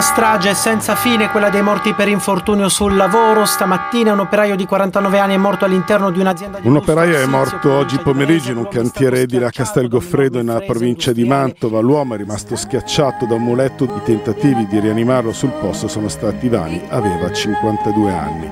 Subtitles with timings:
[0.00, 3.44] Strage senza fine, quella dei morti per infortunio sul lavoro.
[3.44, 7.26] Stamattina un operaio di 49 anni è morto all'interno di un'azienda di Un operaio è
[7.26, 11.80] morto oggi pomeriggio in un cantiere edile a Castel Goffredo nella provincia di Mantova.
[11.80, 13.84] L'uomo è rimasto schiacciato da un muletto.
[13.84, 16.82] I tentativi di rianimarlo sul posto sono stati vani.
[16.88, 18.50] Aveva 52 anni.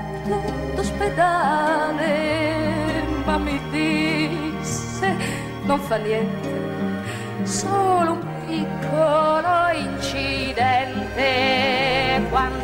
[0.75, 2.05] D'ospedale,
[3.25, 5.17] ma mi disse,
[5.65, 9.59] non fa niente, solo un piccolo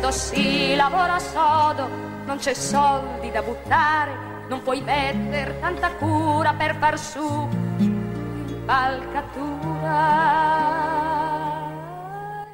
[0.05, 1.89] Quando si lavora sodo
[2.27, 4.11] non c'è soldi da buttare,
[4.47, 8.83] non puoi mettere tanta cura per far su impalcatura.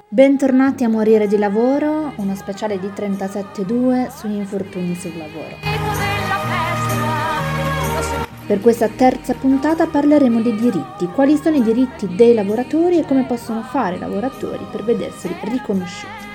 [0.08, 5.58] Bentornati a Morire di Lavoro, uno speciale di 37.2 sugli infortuni sul lavoro.
[8.48, 13.26] Per questa terza puntata parleremo dei diritti, quali sono i diritti dei lavoratori e come
[13.26, 16.31] possono fare i lavoratori per vederseli riconosciuti.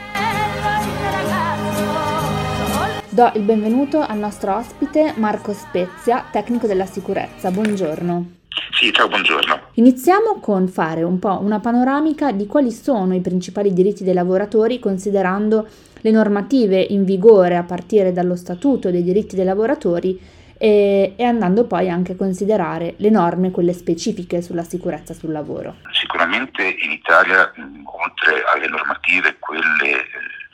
[3.16, 7.50] Do il benvenuto al nostro ospite Marco Spezia, tecnico della sicurezza.
[7.50, 8.32] Buongiorno.
[8.72, 9.70] Sì, ciao, buongiorno.
[9.72, 14.78] Iniziamo con fare un po' una panoramica di quali sono i principali diritti dei lavoratori
[14.78, 15.66] considerando
[16.02, 20.20] le normative in vigore a partire dallo Statuto dei diritti dei lavoratori
[20.58, 25.76] e, e, andando poi anche a considerare le norme, quelle specifiche sulla sicurezza sul lavoro.
[25.90, 27.50] Sicuramente in Italia,
[27.82, 30.04] oltre alle normative, quelle,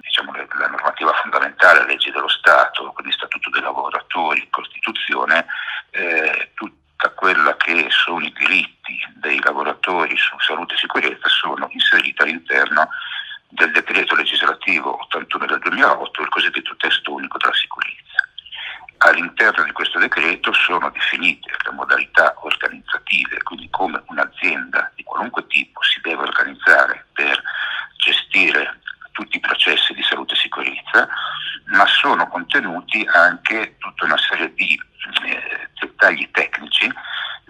[0.00, 5.46] diciamo, la normativa fondamentale, la legge dello Stato, quindi Statuto dei lavoratori, Costituzione,
[5.90, 12.20] eh, tutta quella che sono i diritti dei lavoratori su salute e sicurezza sono inseriti
[12.22, 12.88] all'interno
[13.48, 18.00] del decreto legislativo 81 del 2008, il cosiddetto testo unico della sicurezza.
[18.98, 25.82] All'interno di questo decreto sono definite le modalità organizzative, quindi come un'azienda di qualunque tipo
[25.82, 27.42] si deve organizzare per
[27.96, 28.78] gestire
[29.12, 31.08] tutti i processi di salute e sicurezza,
[31.66, 32.26] ma sono
[32.92, 34.78] contenuti anche tutta una serie di
[35.24, 36.92] eh, dettagli tecnici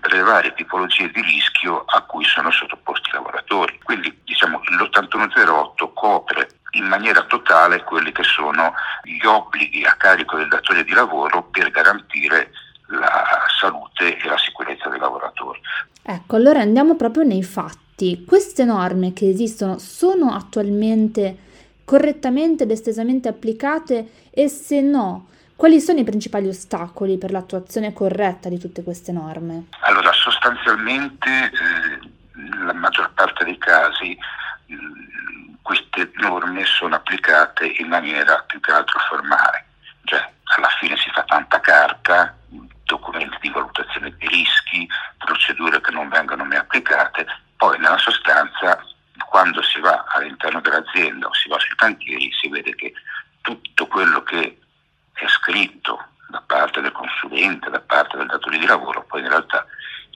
[0.00, 3.78] per le varie tipologie di rischio a cui sono sottoposti i lavoratori.
[3.83, 10.49] Quindi diciamo l'8108 copre in maniera totale quelli che sono gli obblighi a carico del
[10.49, 12.53] datore di lavoro per garantire
[12.87, 15.61] la salute e la sicurezza dei lavoratori.
[16.03, 18.25] Ecco, allora andiamo proprio nei fatti.
[18.27, 21.50] Queste norme che esistono sono attualmente
[21.84, 28.48] correttamente ed estesamente applicate e se no, quali sono i principali ostacoli per l'attuazione corretta
[28.48, 29.66] di tutte queste norme?
[29.81, 34.16] Allora, sostanzialmente eh, nella maggior parte dei casi
[34.66, 39.66] mh, queste norme sono applicate in maniera più che altro formale,
[40.04, 42.37] cioè alla fine si fa tanta carta,
[42.84, 44.88] documenti di valutazione dei rischi,
[45.19, 47.26] procedure che non vengono mai applicate,
[47.56, 48.84] poi nella sostanza
[49.28, 52.93] quando si va all'interno dell'azienda o si va sui cantieri si vede che
[53.41, 54.59] tutto quello che
[55.14, 56.81] è scritto da parte
[57.43, 59.67] consulente, da parte del datore di lavoro, poi in realtà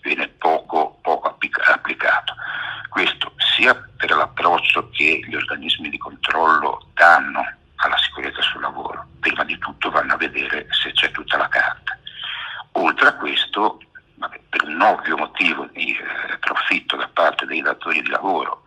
[0.03, 2.35] viene poco, poco applicato.
[2.89, 7.45] Questo sia per l'approccio che gli organismi di controllo danno
[7.77, 9.07] alla sicurezza sul lavoro.
[9.21, 11.99] Prima di tutto vanno a vedere se c'è tutta la carta.
[12.73, 13.81] Oltre a questo,
[14.49, 18.63] per un ovvio motivo di eh, profitto da parte dei datori di lavoro,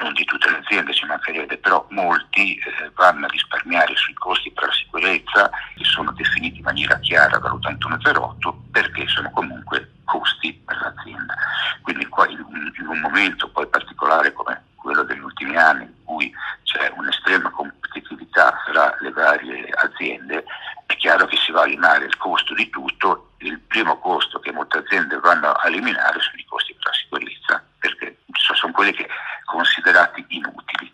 [0.00, 4.50] non di tutte le aziende ci mancherebbe, però molti eh, vanno a risparmiare sui costi
[4.50, 10.78] per la sicurezza che sono definiti in maniera chiara dall'8108 perché sono comunque costi per
[10.80, 11.34] l'azienda.
[11.82, 16.04] Quindi qua in un, in un momento poi particolare come quello degli ultimi anni in
[16.04, 16.32] cui
[16.64, 20.44] c'è un'estrema competitività fra le varie aziende,
[20.86, 24.52] è chiaro che si va a eliminare il costo di tutto, il primo costo che
[24.52, 28.18] molte aziende vanno a eliminare sono i costi per la sicurezza, perché
[28.60, 29.08] sono quelli che
[29.50, 30.92] considerati inutili.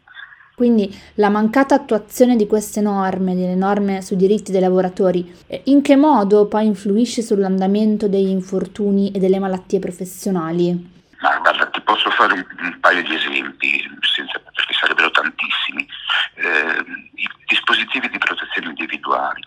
[0.54, 5.34] Quindi la mancata attuazione di queste norme, delle norme sui diritti dei lavoratori,
[5.64, 10.94] in che modo poi influisce sull'andamento degli infortuni e delle malattie professionali?
[11.20, 15.86] Ma guarda, ti posso fare un, un paio di esempi, senza, perché sarebbero tantissimi.
[16.36, 16.84] Eh,
[17.14, 19.42] I dispositivi di protezione individuali.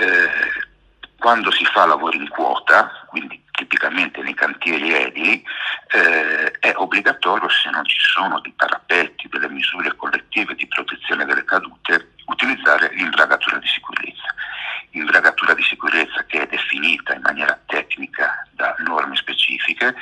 [0.00, 0.72] Eh,
[1.18, 5.42] quando si fa lavoro in quota, quindi tipicamente nei cantieri edili,
[5.92, 6.43] eh,
[6.94, 12.90] obbligatorio, se non ci sono dei parapetti, delle misure collettive di protezione delle cadute, utilizzare
[12.94, 14.32] l'imbragatura di sicurezza.
[14.90, 19.94] Imbragatura di sicurezza che è definita in maniera tecnica da norme specifiche,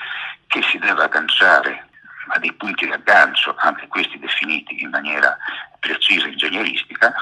[0.49, 1.89] che si deve agganciare
[2.29, 5.37] a dei punti di aggancio, anche questi definiti in maniera
[5.81, 7.13] precisa ingegneristica.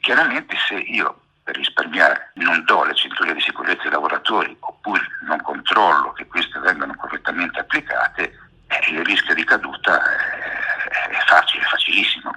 [0.00, 5.40] Chiaramente se io per risparmiare non do le cinture di sicurezza ai lavoratori oppure non
[5.42, 11.66] controllo che queste vengano correttamente applicate, eh, il rischio di caduta è, è facile, è
[11.66, 12.32] facilissimo,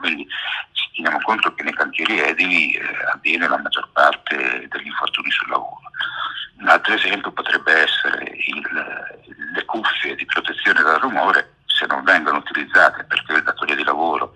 [0.93, 2.81] quindi conto che nei cantieri edili eh,
[3.13, 5.81] avviene la maggior parte degli infortuni sul lavoro.
[6.59, 8.65] Un altro esempio potrebbe essere il,
[9.53, 14.31] le cuffie di protezione dal rumore se non vengono utilizzate perché il datore di lavoro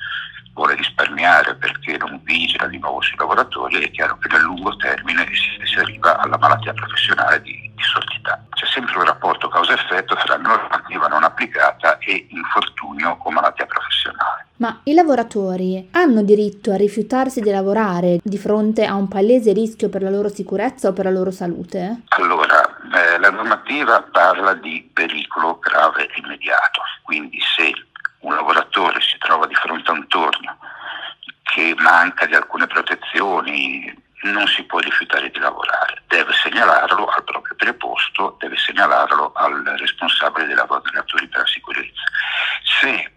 [0.54, 5.26] vuole risparmiare perché non vigila di nuovo sui lavoratori, è chiaro che nel lungo termine
[5.34, 8.44] si, si arriva alla malattia professionale di, di sordità.
[8.52, 13.91] C'è sempre un rapporto causa-effetto tra normativa non applicata e infortunio o malattia professionale.
[14.62, 19.90] Ma i lavoratori hanno diritto a rifiutarsi di lavorare di fronte a un palese rischio
[19.90, 22.02] per la loro sicurezza o per la loro salute?
[22.10, 27.74] Allora, eh, la normativa parla di pericolo grave e immediato, quindi se
[28.20, 30.56] un lavoratore si trova di fronte a un torno
[31.42, 33.92] che manca di alcune protezioni,
[34.26, 40.46] non si può rifiutare di lavorare, deve segnalarlo al proprio preposto, deve segnalarlo al responsabile
[40.46, 42.04] dei lavoratori per la sicurezza.
[42.80, 43.12] Se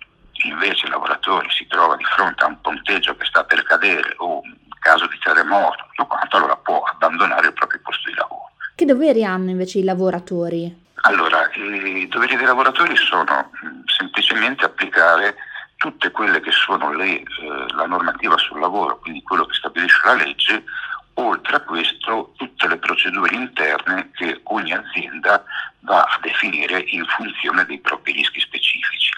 [0.49, 4.41] invece il lavoratore si trova di fronte a un ponteggio che sta per cadere o
[4.44, 8.50] in caso di terremoto, quanto, allora può abbandonare il proprio posto di lavoro.
[8.75, 10.82] Che doveri hanno invece i lavoratori?
[11.02, 13.50] Allora, i doveri dei lavoratori sono
[13.87, 15.37] semplicemente applicare
[15.76, 17.25] tutte quelle che sono le, eh,
[17.75, 20.64] la normativa sul lavoro, quindi quello che stabilisce la legge,
[21.14, 25.44] oltre a questo tutte le procedure interne che ogni azienda
[25.81, 29.12] va a definire in funzione dei propri rischi specifici.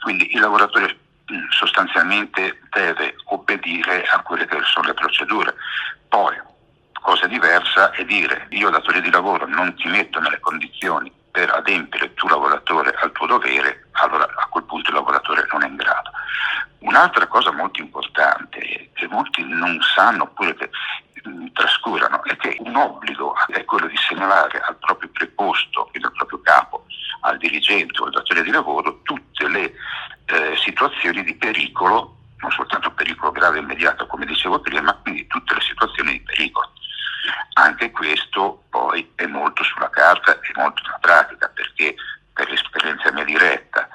[0.00, 0.98] Quindi il lavoratore
[1.50, 5.54] sostanzialmente deve obbedire a quelle che sono le procedure.
[6.08, 6.36] Poi,
[7.00, 12.14] cosa diversa è dire io datore di lavoro non ti metto nelle condizioni per adempiere
[12.14, 16.10] tu lavoratore al tuo dovere, allora a quel punto il lavoratore non è in grado.
[16.78, 20.70] Un'altra cosa molto importante che molti non sanno oppure che
[21.24, 26.12] mh, trascurano è che un obbligo è quello di segnalare al proprio preposto e al
[26.12, 26.86] proprio capo,
[27.22, 28.95] al dirigente o al datore di lavoro
[30.66, 35.60] situazioni di pericolo, non soltanto pericolo grave e immediato come dicevo prima, quindi tutte le
[35.60, 36.72] situazioni di pericolo.
[37.54, 41.94] Anche questo poi è molto sulla carta e molto nella pratica, perché
[42.32, 43.88] per l'esperienza mia diretta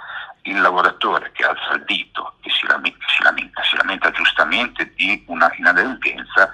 [0.43, 5.23] il lavoratore che alza il dito e si lamenta, si lamenta, si lamenta giustamente di
[5.27, 6.51] una inadempienza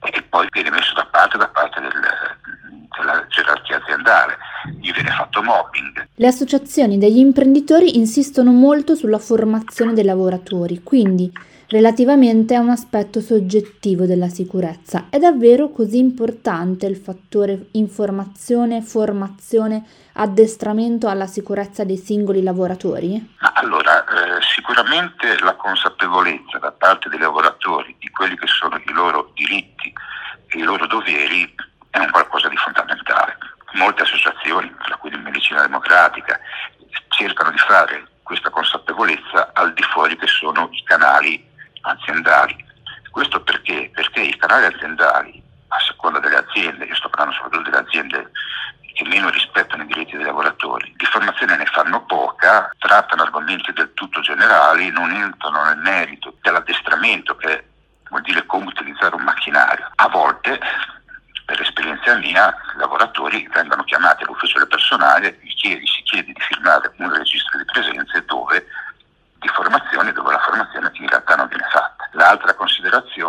[0.00, 1.90] e poi viene messo da parte da parte del,
[2.96, 4.38] della gerarchia aziendale,
[4.80, 5.93] gli viene fatto mobbing.
[6.16, 11.28] Le associazioni degli imprenditori insistono molto sulla formazione dei lavoratori, quindi
[11.70, 15.06] relativamente a un aspetto soggettivo della sicurezza.
[15.10, 23.34] È davvero così importante il fattore informazione, formazione, addestramento alla sicurezza dei singoli lavoratori?
[23.54, 29.32] Allora, eh, sicuramente la consapevolezza da parte dei lavoratori di quelli che sono i loro
[29.34, 29.92] diritti
[30.46, 31.52] e i loro doveri
[31.90, 32.93] è un qualcosa di fondamentale.
[33.74, 36.38] Molte associazioni, tra cui di Medicina Democratica,
[37.08, 41.46] cercano di fare questa consapevolezza al di fuori che sono i canali
[41.82, 42.64] aziendali.
[43.10, 43.90] Questo perché?
[43.92, 48.30] Perché i canali aziendali, a seconda delle aziende, io sto parlando soprattutto delle aziende
[48.94, 53.92] che meno rispettano i diritti dei lavoratori, di formazione ne fanno poca, trattano argomenti del
[53.94, 57.66] tutto generali, non entrano nel merito dell'addestramento che
[58.08, 59.90] vuol dire come utilizzare un macchinario.
[59.96, 60.60] A volte,
[61.44, 67.12] per esperienza mia, i lavoratori vengono chiamati all'ufficio del personale, si chiede di firmare un
[67.12, 68.64] registro di presenze dove
[69.40, 72.08] di formazione dove la formazione in realtà non viene fatta.
[72.12, 72.54] L'altra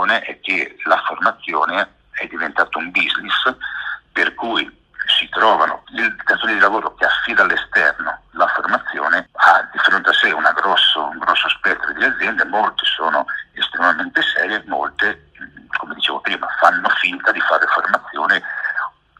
[0.06, 3.56] considerazione è che la formazione è diventata un business
[4.12, 4.64] per cui
[5.08, 10.14] si trovano il datore di lavoro che affida all'esterno la formazione ha di fronte a
[10.14, 15.32] sé grosso, un grosso spettro di aziende, molte sono estremamente serie, molte,
[15.78, 18.42] come dicevo prima, fanno finta di fare formazione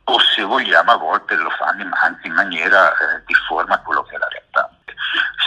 [0.06, 4.16] o se vogliamo a volte lo fanno anche in maniera eh, difforme a quello che
[4.16, 4.70] è la realtà.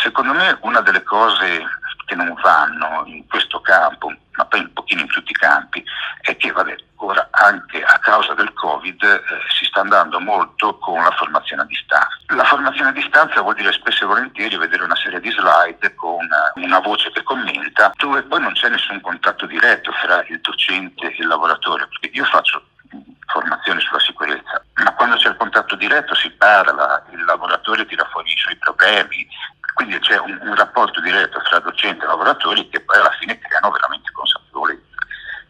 [0.02, 1.66] Secondo me una delle cose
[2.08, 5.84] che non vanno in questo campo, ma poi un pochino in tutti i campi,
[6.22, 9.20] è che vabbè, ora anche a causa del Covid eh,
[9.56, 12.08] si sta andando molto con la formazione a distanza.
[12.28, 12.44] La
[13.18, 16.64] formazione a distanza vuol dire spesso e volentieri vedere una serie di slide con eh,
[16.64, 21.16] una voce che commenta, dove poi non c'è nessun contatto diretto fra il docente e
[21.18, 22.62] il lavoratore, perché io faccio
[23.26, 28.32] formazione sulla sicurezza, ma quando c'è il contatto diretto si parla, il lavoratore tira fuori
[28.32, 29.26] i suoi problemi,
[29.74, 33.70] quindi c'è un, un rapporto diretto tra docente e lavoratori che poi alla fine creano
[33.70, 34.86] veramente consapevolezza.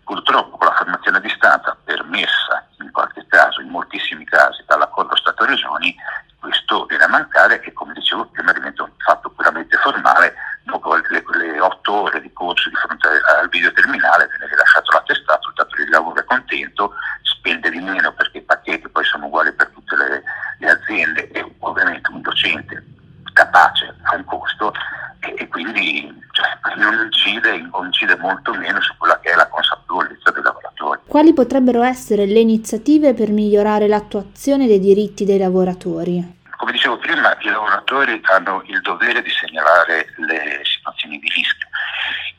[0.04, 5.94] Purtroppo con la formazione a distanza permessa in qualche caso, in moltissimi casi, dall'accordo Stato-Regioni,
[6.38, 11.24] questo viene a mancare e come dicevo prima diventa un fatto puramente formale, dopo le,
[11.32, 13.08] le otto ore di corso di fronte
[13.40, 18.12] al video terminale viene rilasciato l'attestato, il datore di lavoro è contento, spende di meno
[18.12, 20.22] perché i pacchetti poi sono uguali per tutte le,
[20.58, 22.84] le aziende e ovviamente un docente
[23.32, 24.72] capace a un costo
[25.20, 29.34] e, e quindi cioè, non ci incide o incide molto meno su quella che è
[29.34, 31.00] la consapevolezza dei lavoratori.
[31.18, 36.38] Quali potrebbero essere le iniziative per migliorare l'attuazione dei diritti dei lavoratori?
[36.56, 41.66] Come dicevo prima, i lavoratori hanno il dovere di segnalare le situazioni di rischio.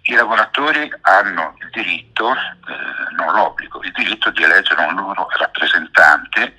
[0.04, 6.56] I lavoratori hanno il diritto, eh, non l'obbligo, il diritto di eleggere un loro rappresentante,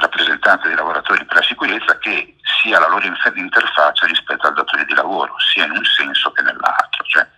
[0.00, 4.94] rappresentante dei lavoratori per la sicurezza che sia la loro interfaccia rispetto al datore di
[4.94, 7.04] lavoro, sia in un senso che nell'altro.
[7.04, 7.28] Cioè,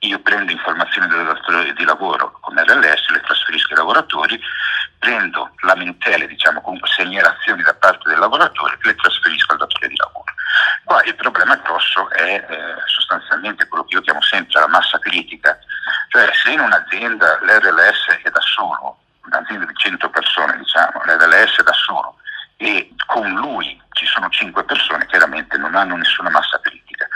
[0.00, 4.40] io prendo informazioni del datore di lavoro come RLS, le trasferisco ai lavoratori,
[4.98, 10.24] prendo lamentele, diciamo comunque segnalazioni da parte del lavoratore le trasferisco al datore di lavoro.
[10.84, 15.58] Qua il problema grosso è eh, sostanzialmente quello che io chiamo sempre la massa critica,
[16.08, 21.62] cioè se in un'azienda l'RLS è da solo, un'azienda di 100 persone diciamo, l'RLS è
[21.62, 22.16] da solo
[22.56, 27.06] e con lui ci sono 5 persone, chiaramente non hanno nessuna massa critica.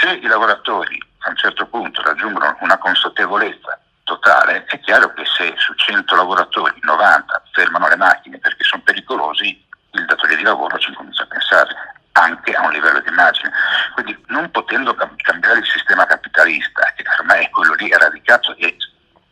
[0.00, 5.54] Se i lavoratori a un certo punto raggiungono una consapevolezza totale, è chiaro che se
[5.56, 9.62] su 100 lavoratori 90 fermano le macchine perché sono pericolosi,
[9.92, 11.74] il datore di lavoro ci comincia a pensare
[12.12, 13.50] anche a un livello di immagine.
[13.94, 18.76] Quindi non potendo cambiare il sistema capitalista, che ormai è quello lì è radicato e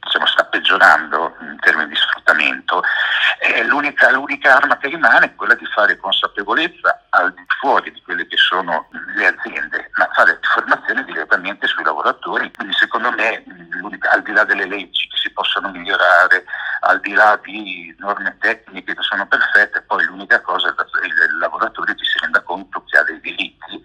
[0.00, 2.82] diciamo, sta peggiorando in termini di sfruttamento,
[3.40, 3.62] eh,
[4.42, 8.36] l'unica, arma che rimane è quella di fare consapevolezza al di fuori di quelle che
[8.36, 12.50] sono le aziende, ma fare formazione direttamente sui lavoratori.
[12.52, 13.44] Quindi secondo me,
[14.10, 16.44] al di là delle leggi che si possono migliorare,
[16.80, 21.38] al di là di norme tecniche che sono perfette, poi l'unica cosa è che il
[21.38, 23.80] lavoratore ci si renda conto che ha dei diritti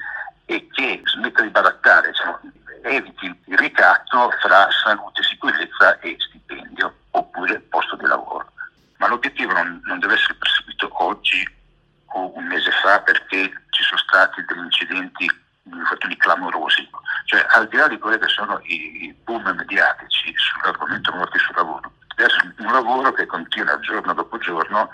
[0.46, 2.40] e che smetta di barattare, diciamo,
[2.84, 8.52] eviti il ricatto fra salute, sicurezza e stipendio oppure posto di lavoro.
[8.98, 11.48] Ma l'obiettivo non, non deve essere perseguito oggi
[12.06, 15.30] o un mese fa perché ci sono stati degli incidenti
[15.64, 16.90] infortuni clamorosi,
[17.26, 18.60] cioè al di là di quelli che sono
[19.04, 24.90] i boom mediatici sull'argomento morti sul lavoro, essere un lavoro che continua giorno dopo giorno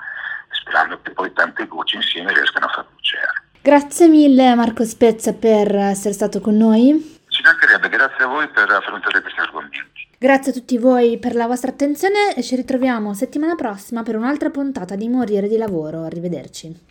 [0.49, 3.17] sperando che poi tante voci insieme riescano a far luce.
[3.61, 7.11] Grazie mille Marco Spezza per essere stato con noi
[7.43, 10.07] mancherebbe, grazie a voi per affrontare questi argomenti.
[10.17, 14.49] Grazie a tutti voi per la vostra attenzione e ci ritroviamo settimana prossima per un'altra
[14.49, 16.03] puntata di Morire di Lavoro.
[16.03, 16.73] Arrivederci.